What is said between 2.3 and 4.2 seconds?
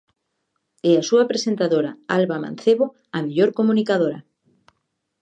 Mancebo, a mellor comunicadora.